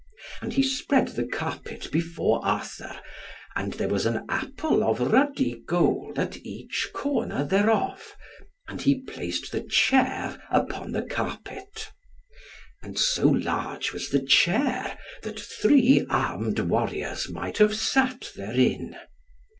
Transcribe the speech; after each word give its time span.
And 0.41 0.53
he 0.53 0.63
spread 0.63 1.09
the 1.09 1.27
carpet 1.27 1.87
before 1.91 2.43
Arthur, 2.43 2.99
and 3.55 3.73
there 3.73 3.87
was 3.87 4.07
an 4.07 4.25
apple 4.29 4.83
of 4.83 4.99
ruddy 4.99 5.61
gold 5.67 6.17
at 6.17 6.37
each 6.37 6.89
corner 6.91 7.43
thereof, 7.43 8.15
and 8.67 8.81
he 8.81 8.99
placed 9.01 9.51
the 9.51 9.61
chair 9.61 10.41
upon 10.49 10.93
the 10.93 11.03
carpet. 11.03 11.91
And 12.81 12.97
so 12.97 13.27
large 13.27 13.93
was 13.93 14.09
the 14.09 14.25
chair 14.25 14.97
that 15.21 15.39
three 15.39 16.07
armed 16.09 16.57
warriors 16.57 17.29
might 17.29 17.59
have 17.59 17.75
sat 17.75 18.31
therein. 18.35 18.97